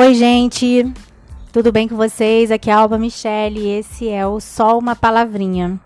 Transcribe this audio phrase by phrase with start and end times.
[0.00, 0.94] Oi, gente,
[1.52, 2.52] tudo bem com vocês?
[2.52, 5.76] Aqui é a Alba Michele e esse é o Só Uma Palavrinha.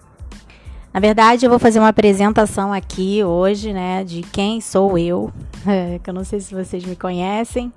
[0.92, 5.32] Na verdade, eu vou fazer uma apresentação aqui hoje, né, de quem sou eu,
[6.04, 7.72] que eu não sei se vocês me conhecem.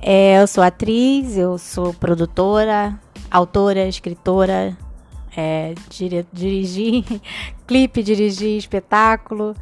[0.00, 2.98] É, eu sou atriz, eu sou produtora,
[3.30, 4.76] autora, escritora,
[5.36, 7.04] é, dire, dirigi
[7.64, 9.54] clipe, dirigi espetáculo,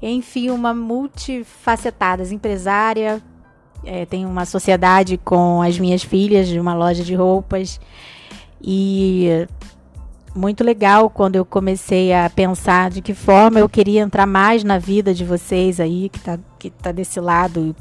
[0.00, 3.22] enfim, uma multifacetada, empresária,
[3.84, 7.80] é, tenho uma sociedade com as minhas filhas de uma loja de roupas
[8.62, 9.46] e
[10.34, 14.78] muito legal quando eu comecei a pensar de que forma eu queria entrar mais na
[14.78, 17.74] vida de vocês aí que tá, que tá desse lado,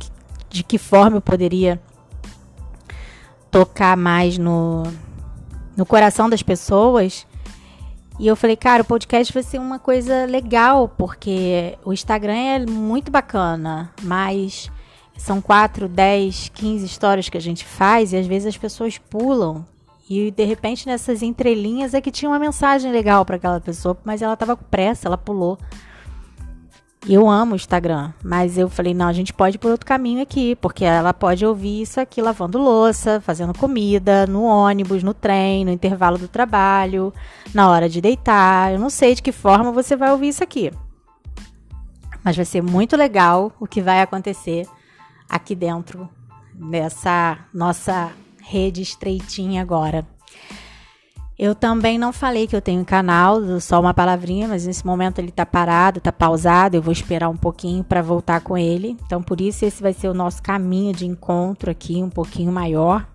[0.50, 1.80] de que forma eu poderia
[3.50, 4.84] tocar mais no,
[5.76, 7.26] no coração das pessoas.
[8.20, 12.66] E eu falei, cara, o podcast vai ser uma coisa legal, porque o Instagram é
[12.66, 14.70] muito bacana, mas
[15.22, 19.64] são 4, 10, 15 histórias que a gente faz e às vezes as pessoas pulam.
[20.10, 24.22] E de repente nessas entrelinhas é que tinha uma mensagem legal para aquela pessoa, mas
[24.22, 25.60] ela tava com pressa, ela pulou.
[27.08, 30.22] Eu amo o Instagram, mas eu falei, não, a gente pode ir por outro caminho
[30.22, 35.66] aqui, porque ela pode ouvir isso aqui lavando louça, fazendo comida, no ônibus, no trem,
[35.66, 37.14] no intervalo do trabalho,
[37.54, 38.74] na hora de deitar.
[38.74, 40.72] Eu não sei de que forma você vai ouvir isso aqui.
[42.24, 44.68] Mas vai ser muito legal o que vai acontecer
[45.32, 46.10] aqui dentro
[46.54, 50.06] dessa nossa rede estreitinha agora.
[51.40, 55.18] Eu também não falei que eu tenho um canal, só uma palavrinha, mas nesse momento
[55.18, 56.76] ele tá parado, tá pausado.
[56.76, 58.96] Eu vou esperar um pouquinho para voltar com ele.
[59.04, 63.08] Então, por isso, esse vai ser o nosso caminho de encontro aqui, um pouquinho maior.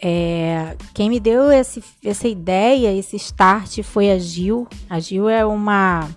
[0.00, 4.66] É, quem me deu esse, essa ideia, esse start, foi a Gil.
[4.88, 6.08] A Gil é uma,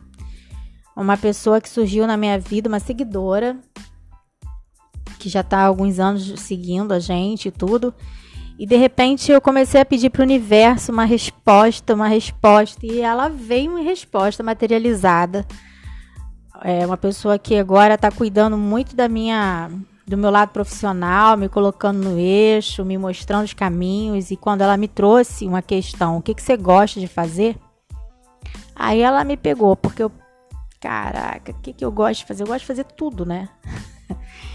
[0.95, 3.57] uma pessoa que surgiu na minha vida, uma seguidora
[5.19, 7.93] que já está há alguns anos seguindo a gente e tudo.
[8.57, 12.99] E de repente eu comecei a pedir para o universo uma resposta, uma resposta, e
[12.99, 15.45] ela veio uma resposta materializada.
[16.61, 19.69] É uma pessoa que agora está cuidando muito da minha,
[20.05, 24.29] do meu lado profissional, me colocando no eixo, me mostrando os caminhos.
[24.29, 27.57] E quando ela me trouxe uma questão, o que, que você gosta de fazer?
[28.75, 30.11] Aí ela me pegou, porque eu,
[30.81, 32.43] caraca, o que, que eu gosto de fazer?
[32.43, 33.47] Eu gosto de fazer tudo, né?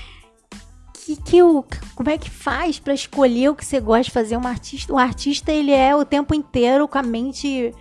[1.04, 4.37] que, que eu, como é que faz para escolher o que você gosta de fazer?
[4.37, 7.72] Um artista, artista ele é o tempo inteiro com a mente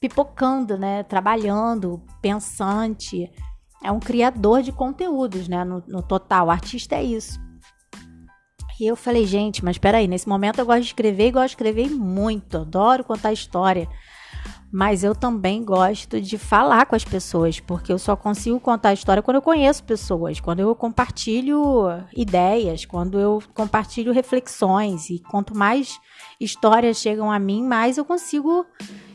[0.00, 1.02] pipocando, né?
[1.02, 3.30] Trabalhando, pensante.
[3.82, 5.62] É um criador de conteúdos, né?
[5.62, 7.38] No, no total, o artista é isso.
[8.78, 11.52] E eu falei, gente, mas peraí, nesse momento eu gosto de escrever e gosto de
[11.52, 12.58] escrever muito.
[12.58, 13.86] Adoro contar história
[14.72, 18.94] mas eu também gosto de falar com as pessoas, porque eu só consigo contar a
[18.94, 21.86] história quando eu conheço pessoas, quando eu compartilho
[22.16, 25.10] ideias, quando eu compartilho reflexões.
[25.10, 25.98] E quanto mais
[26.40, 28.64] histórias chegam a mim, mais eu consigo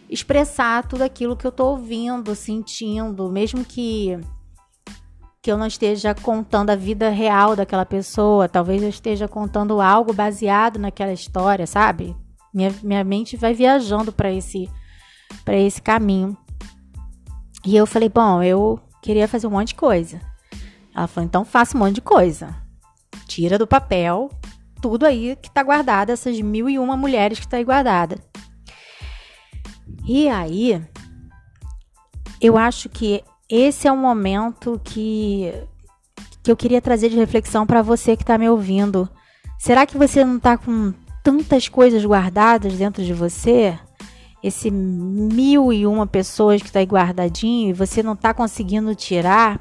[0.09, 4.19] expressar tudo aquilo que eu estou ouvindo, sentindo, mesmo que
[5.41, 10.11] que eu não esteja contando a vida real daquela pessoa, talvez eu esteja contando algo
[10.11, 12.15] baseado naquela história, sabe?
[12.51, 14.67] Minha, minha mente vai viajando para esse
[15.43, 16.37] para esse caminho.
[17.65, 20.19] E eu falei, bom, eu queria fazer um monte de coisa.
[20.95, 22.55] Ela falou, então faça um monte de coisa.
[23.27, 24.29] Tira do papel
[24.81, 28.17] tudo aí que tá guardado, essas mil e uma mulheres que tá aí guardada.
[30.05, 30.79] E aí,
[32.39, 35.51] eu acho que esse é um momento que,
[36.43, 39.09] que eu queria trazer de reflexão para você que está me ouvindo.
[39.57, 40.93] Será que você não está com
[41.23, 43.79] tantas coisas guardadas dentro de você?
[44.45, 49.59] Esse mil e uma pessoas que está aí guardadinho e você não está conseguindo tirar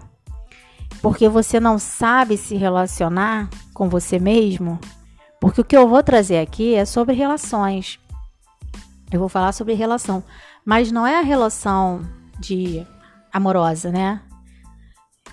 [1.00, 4.78] porque você não sabe se relacionar com você mesmo?
[5.40, 7.98] Porque o que eu vou trazer aqui é sobre relações.
[9.10, 10.22] Eu vou falar sobre relação,
[10.66, 12.02] mas não é a relação
[12.38, 12.86] de
[13.32, 14.20] amorosa, né?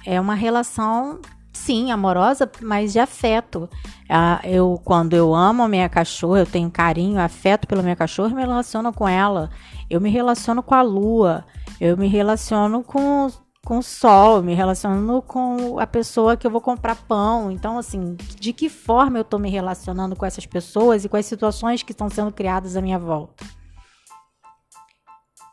[0.05, 1.19] É uma relação
[1.51, 3.69] sim, amorosa, mas de afeto.
[4.09, 8.29] Ah, eu, quando eu amo a minha cachorra, eu tenho carinho, afeto pela minha cachorra,
[8.29, 9.49] eu me relaciono com ela.
[9.89, 11.45] Eu me relaciono com a lua,
[11.79, 13.29] eu me relaciono com,
[13.65, 17.51] com o sol, me relaciono com a pessoa que eu vou comprar pão.
[17.51, 21.25] Então, assim, de que forma eu estou me relacionando com essas pessoas e com as
[21.25, 23.45] situações que estão sendo criadas à minha volta?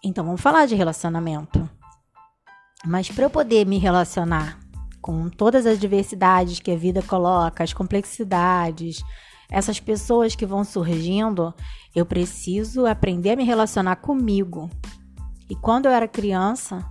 [0.04, 1.68] Então, vamos falar de relacionamento.
[2.86, 4.67] Mas para eu poder me relacionar
[5.08, 9.02] com todas as diversidades que a vida coloca, as complexidades,
[9.50, 11.54] essas pessoas que vão surgindo,
[11.96, 14.68] eu preciso aprender a me relacionar comigo.
[15.48, 16.84] E quando eu era criança,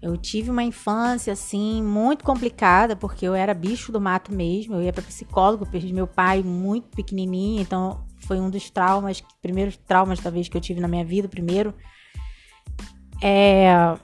[0.00, 4.76] Eu tive uma infância assim muito complicada, porque eu era bicho do mato mesmo.
[4.76, 9.76] Eu ia para psicólogo, perdi meu pai muito pequenininho, então foi um dos traumas, primeiros
[9.76, 11.74] traumas talvez que eu tive na minha vida, primeiro.
[13.20, 13.96] É,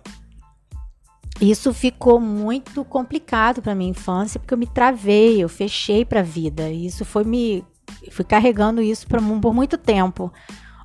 [1.41, 6.23] isso ficou muito complicado para minha infância, porque eu me travei, eu fechei para a
[6.23, 6.71] vida.
[6.71, 7.65] E isso foi me
[8.11, 10.33] fui carregando isso por, por muito tempo.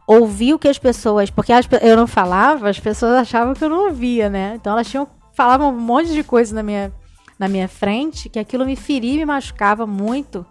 [0.08, 3.70] Ouvi o que as pessoas, porque as, eu não falava, as pessoas achavam que eu
[3.70, 4.56] não ouvia, né?
[4.56, 6.92] Então elas tinham falavam um monte de coisa na minha
[7.38, 10.46] na minha frente, que aquilo me feria, me machucava muito.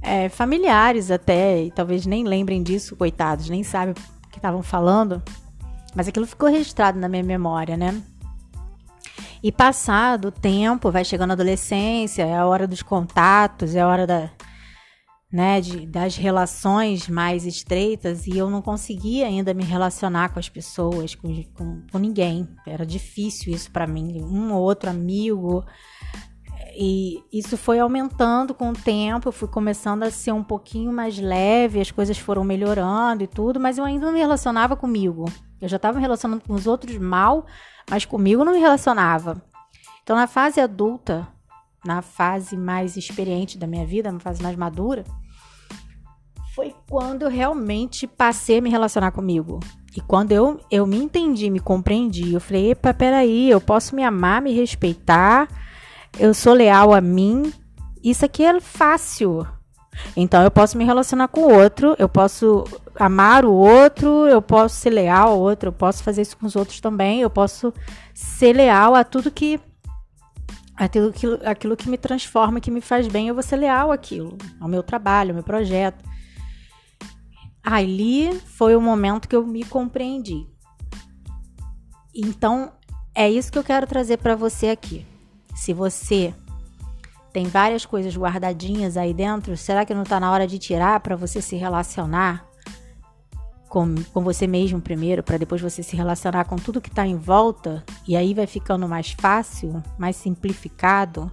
[0.00, 5.20] É, familiares até, e talvez nem lembrem disso, coitados, nem sabem o que estavam falando.
[5.96, 8.00] Mas aquilo ficou registrado na minha memória, né?
[9.46, 13.86] E passado o tempo, vai chegando a adolescência, é a hora dos contatos, é a
[13.86, 14.28] hora da,
[15.32, 20.48] né, de, das relações mais estreitas e eu não conseguia ainda me relacionar com as
[20.48, 22.48] pessoas, com, com, com ninguém.
[22.66, 25.64] Era difícil isso para mim, um ou outro amigo.
[26.76, 31.20] E isso foi aumentando com o tempo, eu fui começando a ser um pouquinho mais
[31.20, 35.24] leve, as coisas foram melhorando e tudo, mas eu ainda não me relacionava comigo.
[35.60, 37.46] Eu já estava me relacionando com os outros mal,
[37.90, 39.42] mas comigo não me relacionava.
[40.02, 41.26] Então, na fase adulta,
[41.84, 45.04] na fase mais experiente da minha vida, na fase mais madura,
[46.54, 49.60] foi quando eu realmente passei a me relacionar comigo.
[49.96, 54.02] E quando eu, eu me entendi, me compreendi, eu falei: epa, peraí, eu posso me
[54.02, 55.48] amar, me respeitar,
[56.18, 57.52] eu sou leal a mim.
[58.02, 59.46] Isso aqui é fácil.
[60.16, 62.64] Então eu posso me relacionar com o outro, eu posso
[62.98, 66.56] amar o outro, eu posso ser leal ao outro, eu posso fazer isso com os
[66.56, 67.72] outros também, eu posso
[68.14, 69.60] ser leal a tudo que
[70.76, 74.36] aquilo, aquilo, aquilo que me transforma, que me faz bem, eu vou ser leal àquilo,
[74.60, 76.04] ao meu trabalho, ao meu projeto.
[77.62, 80.46] Ali foi o momento que eu me compreendi.
[82.14, 82.72] Então,
[83.14, 85.04] é isso que eu quero trazer para você aqui.
[85.54, 86.32] Se você
[87.36, 91.14] tem várias coisas guardadinhas aí dentro, será que não está na hora de tirar para
[91.14, 92.48] você se relacionar
[93.68, 97.14] com, com você mesmo primeiro, para depois você se relacionar com tudo que está em
[97.14, 101.30] volta e aí vai ficando mais fácil, mais simplificado.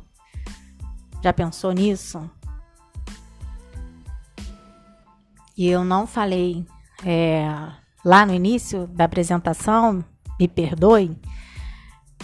[1.24, 2.30] Já pensou nisso?
[5.56, 6.66] E eu não falei
[7.06, 7.48] é,
[8.04, 10.04] lá no início da apresentação,
[10.38, 11.18] me perdoe,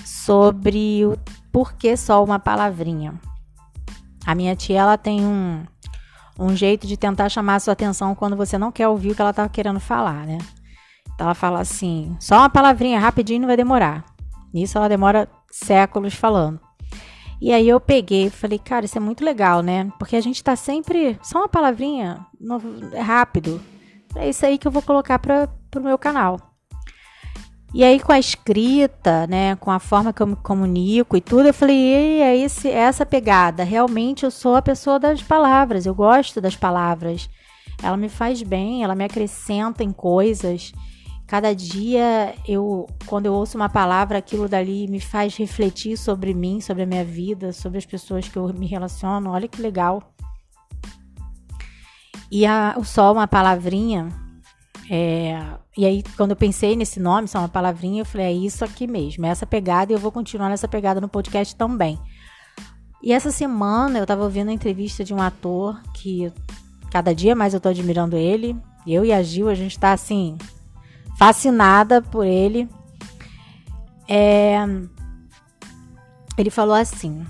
[0.04, 1.18] sobre o
[1.50, 3.18] porquê só uma palavrinha.
[4.26, 5.64] A minha tia ela tem um,
[6.38, 9.22] um jeito de tentar chamar a sua atenção quando você não quer ouvir o que
[9.22, 10.38] ela tá querendo falar, né?
[11.14, 14.06] Então ela fala assim: só uma palavrinha rapidinho não vai demorar.
[14.54, 16.60] Nisso ela demora séculos falando.
[17.42, 19.92] E aí eu peguei e falei, cara, isso é muito legal, né?
[19.98, 21.18] Porque a gente tá sempre.
[21.22, 22.62] Só uma palavrinha, no,
[22.94, 23.62] é rápido.
[24.16, 26.49] É isso aí que eu vou colocar para pro meu canal.
[27.74, 31.48] E aí, com a escrita, né, com a forma que eu me comunico e tudo,
[31.48, 33.64] eu falei, é, esse, é essa pegada.
[33.64, 37.30] Realmente eu sou a pessoa das palavras, eu gosto das palavras.
[37.84, 40.74] Ela me faz bem, ela me acrescenta em coisas.
[41.28, 46.60] Cada dia eu, quando eu ouço uma palavra, aquilo dali me faz refletir sobre mim,
[46.60, 49.30] sobre a minha vida, sobre as pessoas que eu me relaciono.
[49.30, 50.12] Olha que legal.
[52.32, 54.10] E a, o sol, uma palavrinha,
[54.90, 55.40] é,
[55.80, 58.86] e aí, quando eu pensei nesse nome, só uma palavrinha, eu falei, é isso aqui
[58.86, 61.98] mesmo, é essa pegada, e eu vou continuar nessa pegada no podcast também.
[63.02, 66.34] E essa semana eu tava ouvindo a entrevista de um ator que
[66.92, 68.58] cada dia mais eu tô admirando ele.
[68.86, 70.38] Eu e a Gil, a gente tá assim,
[71.18, 72.68] fascinada por ele.
[74.06, 74.58] É,
[76.38, 77.26] ele falou assim: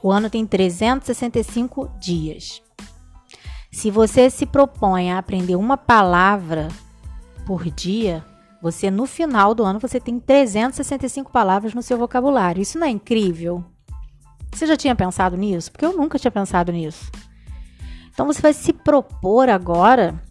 [0.00, 2.62] o ano tem 365 dias.
[3.72, 6.68] Se você se propõe a aprender uma palavra
[7.44, 8.24] por dia,
[8.62, 12.62] você no final do ano você tem 365 palavras no seu vocabulário.
[12.62, 13.64] Isso não é incrível?
[14.52, 15.70] Você já tinha pensado nisso?
[15.70, 17.10] Porque eu nunca tinha pensado nisso.
[18.10, 20.22] Então você vai se propor agora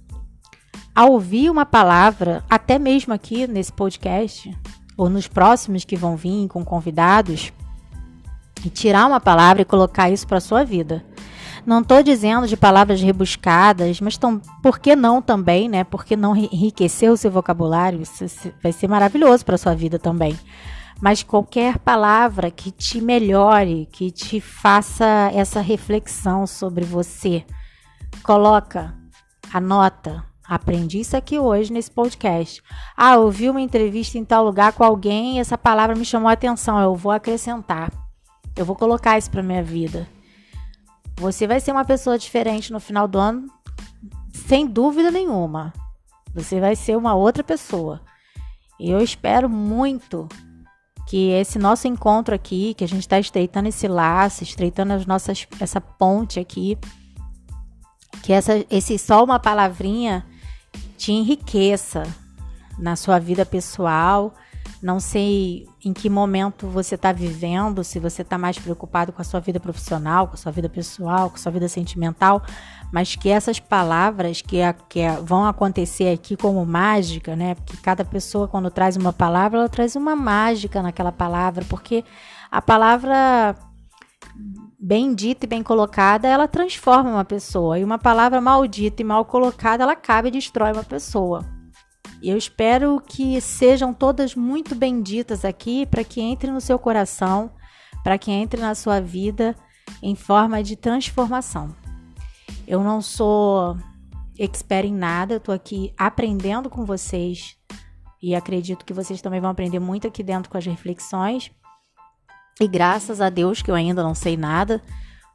[0.95, 4.55] a ouvir uma palavra, até mesmo aqui nesse podcast,
[4.95, 7.51] ou nos próximos que vão vir com convidados,
[8.63, 11.03] e tirar uma palavra e colocar isso para sua vida.
[11.65, 15.85] Não estou dizendo de palavras rebuscadas, mas tão, por que não também, né?
[15.85, 18.01] Por que não enriquecer o seu vocabulário?
[18.01, 20.37] Isso vai ser maravilhoso para sua vida também.
[21.01, 27.45] Mas qualquer palavra que te melhore, que te faça essa reflexão sobre você,
[28.23, 28.93] coloca,
[29.53, 30.23] anota.
[30.45, 32.61] Aprendi isso aqui hoje nesse podcast.
[32.97, 36.33] Ah, ouvi uma entrevista em tal lugar com alguém e essa palavra me chamou a
[36.33, 36.79] atenção.
[36.79, 37.89] Eu vou acrescentar.
[38.55, 40.07] Eu vou colocar isso para minha vida.
[41.17, 43.47] Você vai ser uma pessoa diferente no final do ano,
[44.33, 45.73] sem dúvida nenhuma.
[46.33, 48.01] Você vai ser uma outra pessoa.
[48.79, 50.27] E eu espero muito
[51.07, 55.47] que esse nosso encontro aqui, que a gente está estreitando esse laço, estreitando as nossas,
[55.59, 56.77] essa ponte aqui,
[58.23, 60.25] que essa, esse só uma palavrinha
[60.97, 62.03] te enriqueça
[62.79, 64.33] na sua vida pessoal.
[64.83, 69.23] Não sei em que momento você está vivendo, se você está mais preocupado com a
[69.23, 72.41] sua vida profissional, com a sua vida pessoal, com a sua vida sentimental,
[72.91, 74.57] mas que essas palavras que,
[74.89, 77.55] que vão acontecer aqui como mágica, né?
[77.55, 82.03] Porque cada pessoa, quando traz uma palavra, ela traz uma mágica naquela palavra, porque
[82.51, 83.55] a palavra
[84.77, 87.79] bem dita e bem colocada, ela transforma uma pessoa.
[87.79, 91.62] E uma palavra maldita e mal colocada, ela acaba e destrói uma pessoa.
[92.23, 97.51] Eu espero que sejam todas muito benditas aqui para que entre no seu coração,
[98.01, 99.53] para que entre na sua vida
[100.01, 101.75] em forma de transformação.
[102.65, 103.75] Eu não sou
[104.39, 107.57] expert em nada, eu tô aqui aprendendo com vocês
[108.21, 111.51] e acredito que vocês também vão aprender muito aqui dentro com as reflexões.
[112.61, 114.81] E graças a Deus que eu ainda não sei nada,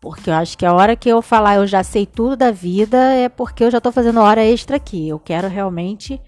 [0.00, 2.96] porque eu acho que a hora que eu falar eu já sei tudo da vida
[3.12, 5.06] é porque eu já estou fazendo hora extra aqui.
[5.06, 6.18] Eu quero realmente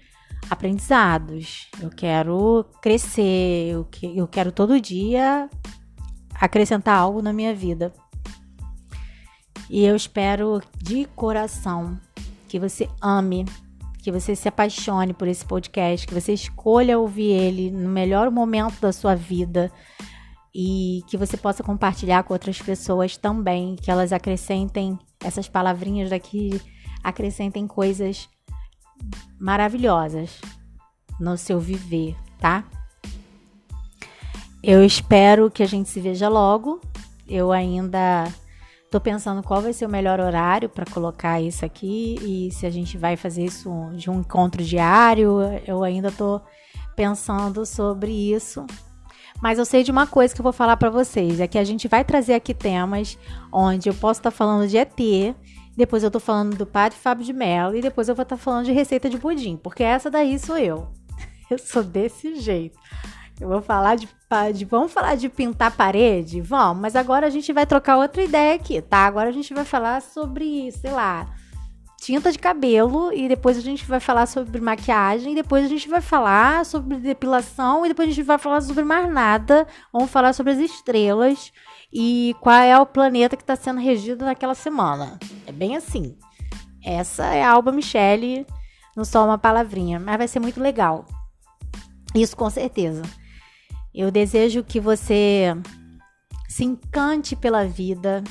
[0.49, 1.67] aprendizados.
[1.81, 5.49] Eu quero crescer, eu, que, eu quero todo dia
[6.33, 7.93] acrescentar algo na minha vida.
[9.69, 11.97] E eu espero de coração
[12.47, 13.45] que você ame,
[13.99, 18.81] que você se apaixone por esse podcast, que você escolha ouvir ele no melhor momento
[18.81, 19.71] da sua vida
[20.53, 26.61] e que você possa compartilhar com outras pessoas também, que elas acrescentem essas palavrinhas daqui,
[27.01, 28.27] acrescentem coisas
[29.39, 30.39] maravilhosas
[31.19, 32.63] no seu viver, tá?
[34.63, 36.79] Eu espero que a gente se veja logo.
[37.27, 38.31] Eu ainda
[38.91, 42.69] tô pensando qual vai ser o melhor horário para colocar isso aqui e se a
[42.69, 45.39] gente vai fazer isso de um encontro diário.
[45.65, 46.41] Eu ainda tô
[46.95, 48.65] pensando sobre isso,
[49.41, 51.63] mas eu sei de uma coisa que eu vou falar para vocês, é que a
[51.63, 53.17] gente vai trazer aqui temas
[53.51, 54.99] onde eu posso estar tá falando de ET,
[55.75, 58.41] depois eu tô falando do Padre Fábio de Mello e depois eu vou estar tá
[58.41, 60.87] falando de receita de pudim, porque essa daí sou eu.
[61.49, 62.79] Eu sou desse jeito.
[63.37, 64.07] Eu vou falar de,
[64.53, 66.39] de, Vamos falar de pintar parede?
[66.39, 68.99] Vamos, mas agora a gente vai trocar outra ideia aqui, tá?
[68.99, 71.27] Agora a gente vai falar sobre, sei lá,
[72.01, 76.01] tinta de cabelo e depois a gente vai falar sobre maquiagem, depois a gente vai
[76.01, 79.67] falar sobre depilação e depois a gente vai falar sobre mais nada.
[79.93, 81.53] Vamos falar sobre as estrelas
[81.93, 85.19] e qual é o planeta que está sendo regido naquela semana.
[85.45, 86.17] É bem assim.
[86.83, 88.47] Essa é a Alba Michele,
[88.97, 91.05] não só uma palavrinha, mas vai ser muito legal.
[92.15, 93.03] Isso com certeza.
[93.93, 95.55] Eu desejo que você
[96.49, 98.23] se encante pela vida.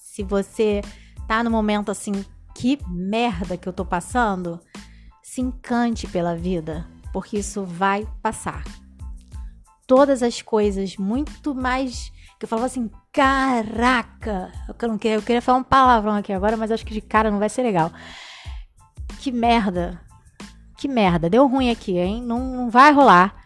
[0.00, 0.80] Se você
[1.28, 2.24] tá no momento assim
[2.58, 4.60] que merda que eu tô passando,
[5.22, 8.64] se encante pela vida, porque isso vai passar.
[9.86, 15.40] Todas as coisas muito mais que eu falava assim, caraca, eu não queria, eu queria
[15.40, 17.92] falar um palavrão aqui agora, mas acho que de cara não vai ser legal.
[19.20, 20.00] Que merda.
[20.76, 22.20] Que merda, deu ruim aqui, hein?
[22.22, 23.36] Não, não vai rolar.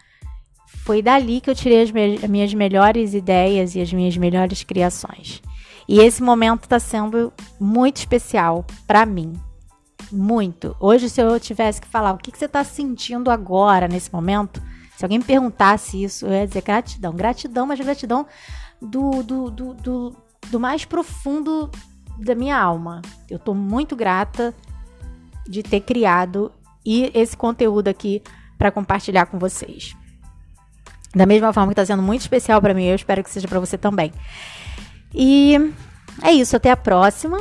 [0.67, 4.63] Foi dali que eu tirei as, me as minhas melhores ideias e as minhas melhores
[4.63, 5.41] criações.
[5.87, 9.33] E esse momento está sendo muito especial para mim.
[10.11, 10.75] Muito.
[10.79, 14.61] Hoje, se eu tivesse que falar o que, que você está sentindo agora, nesse momento,
[14.95, 17.13] se alguém me perguntasse isso, eu ia dizer gratidão.
[17.13, 18.25] Gratidão, mas gratidão
[18.81, 20.15] do, do, do, do,
[20.49, 21.69] do mais profundo
[22.19, 23.01] da minha alma.
[23.29, 24.53] Eu estou muito grata
[25.47, 26.51] de ter criado
[26.85, 28.21] e esse conteúdo aqui
[28.57, 29.95] para compartilhar com vocês.
[31.15, 33.59] Da mesma forma que está sendo muito especial para mim, eu espero que seja para
[33.59, 34.11] você também.
[35.13, 35.55] E
[36.21, 37.39] é isso, até a próxima.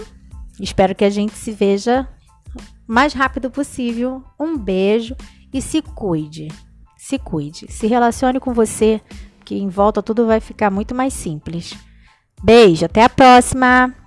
[0.60, 2.08] Espero que a gente se veja
[2.88, 4.22] o mais rápido possível.
[4.38, 5.16] Um beijo
[5.52, 6.48] e se cuide.
[6.96, 7.70] Se cuide.
[7.70, 9.00] Se relacione com você,
[9.44, 11.74] que em volta tudo vai ficar muito mais simples.
[12.42, 14.01] Beijo, até a próxima!